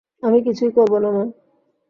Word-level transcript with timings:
আমি 0.23 0.39
কিছুই 0.41 0.71
করবো 0.71 0.97
না, 0.99 1.09
মা। 1.11 1.23